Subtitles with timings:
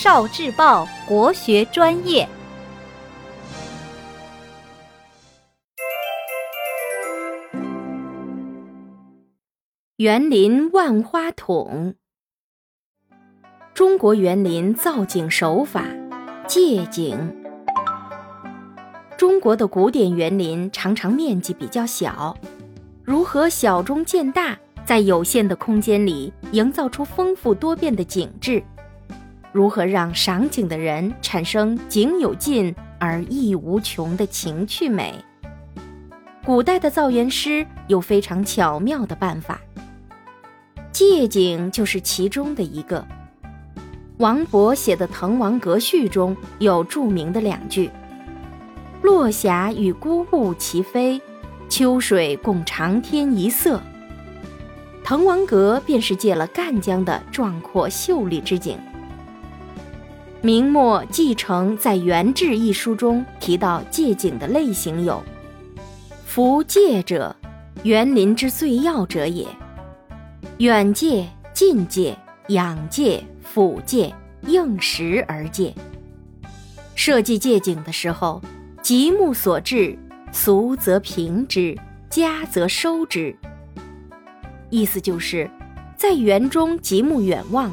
[0.00, 2.28] 少智报国学专业。
[9.96, 11.96] 园林万花筒。
[13.74, 15.84] 中国园林造景手法，
[16.46, 17.36] 借景。
[19.16, 22.36] 中国的古典园林常常面积比较小，
[23.02, 24.56] 如何小中见大？
[24.86, 28.62] 在有限的空间里营造出丰富多变的景致，
[29.52, 35.14] 如何让赏景的人产生景有尽而意无穷的情趣美？
[36.44, 39.60] 古代的造园师有非常巧妙的办法，
[40.92, 43.06] 借景就是其中的一个。
[44.18, 47.90] 王勃写的《滕王阁序》中有著名的两句
[49.02, 51.20] ：“落霞与孤鹜齐飞，
[51.68, 53.80] 秋水共长天一色。”
[55.04, 58.78] 滕王阁便是借了赣江的壮阔秀丽之景。
[60.40, 65.20] 明末继承在《园志》一书中提到借景的类型有：
[66.24, 67.34] 夫借者，
[67.82, 69.44] 园林之最要者也。
[70.58, 72.16] 远借、近借、
[72.48, 74.14] 仰借、俯借，
[74.46, 75.74] 应时而借。
[76.94, 78.40] 设计借景的时候，
[78.80, 79.98] 极目所至，
[80.30, 81.76] 俗则平之，
[82.08, 83.36] 家则收之。
[84.70, 85.50] 意思就是，
[85.96, 87.72] 在园中极目远望，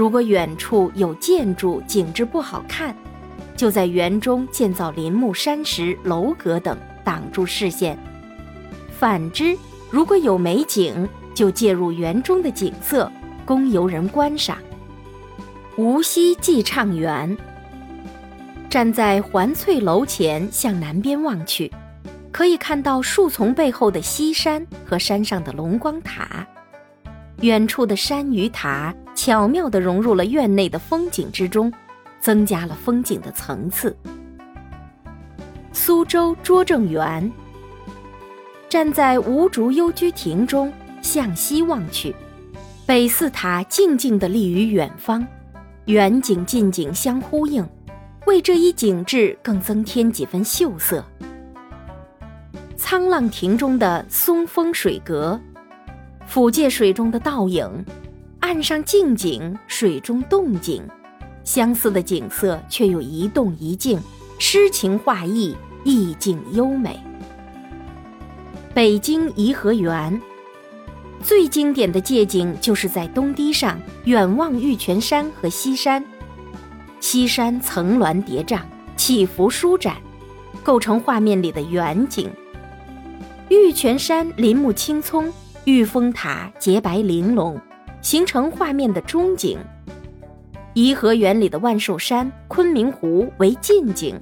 [0.00, 2.96] 如果远处有建筑景致不好看，
[3.54, 7.94] 就在园中建造林木山石楼阁等挡住视线；
[8.98, 9.54] 反之，
[9.90, 13.12] 如果有美景，就借入园中的景色，
[13.44, 14.56] 供游人观赏。
[15.76, 17.36] 无锡寄畅园，
[18.70, 21.70] 站在环翠楼前向南边望去。
[22.32, 26.46] 可以看到树丛背后的西山和山上的龙光塔，
[27.40, 31.72] 远处的山与塔巧妙地融入了院内的风景之中，
[32.20, 33.96] 增加了风景的层次。
[35.72, 37.30] 苏州拙政园，
[38.68, 40.70] 站在吴竹幽居亭中
[41.00, 42.14] 向西望去，
[42.84, 45.26] 北寺塔静静地立于远方，
[45.86, 47.66] 远景近景相呼应，
[48.26, 51.02] 为这一景致更增添几分秀色。
[52.76, 55.40] 沧浪亭中的松风水阁，
[56.30, 57.68] 俯借水中的倒影，
[58.38, 60.80] 岸上静景，水中动景，
[61.42, 63.98] 相似的景色却又一动一静，
[64.38, 67.00] 诗情画意，意境优美。
[68.72, 70.22] 北京颐和园，
[71.20, 76.04] 最经典的借景就是在东堤上远望玉泉山和西山，
[77.00, 78.60] 西山层峦叠嶂，
[78.96, 79.96] 起伏舒展，
[80.62, 82.30] 构成画面里的远景。
[83.48, 85.28] 玉泉山林木青葱，
[85.70, 87.56] 玉峰塔洁白玲珑，
[88.02, 89.56] 形成画面的中景。
[90.74, 94.20] 颐和园里的万寿山、昆明湖为近景，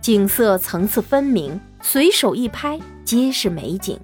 [0.00, 3.98] 景色层次分明，随手一拍皆是美景。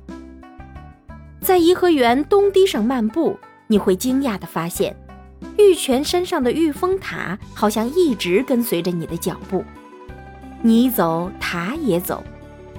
[1.41, 3.39] 在颐和园东堤上漫步，
[3.69, 4.97] 你会惊讶地发现，
[5.57, 9.65] 玉泉山上的玉峰塔好像一直跟随着你的脚步，
[10.61, 12.25] 你走，塔也走。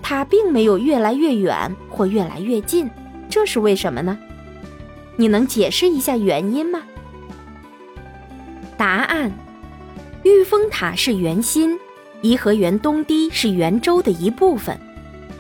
[0.02, 2.90] 它并没有越来越远或越来越近，
[3.30, 4.18] 这是为什么呢？
[5.16, 6.82] 你能解释一下原因吗？
[8.78, 9.32] 答案：
[10.24, 11.78] 玉峰塔是圆心，
[12.22, 14.78] 颐和园东堤是圆周的一部分，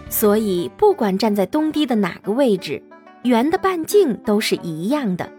[0.09, 2.83] 所以不管站在东堤的哪个位置，
[3.23, 5.31] 圆的半径都是一样的，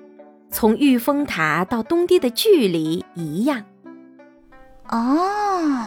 [0.51, 3.63] 从玉峰塔到东堤的距离一样。
[4.89, 5.87] 哦。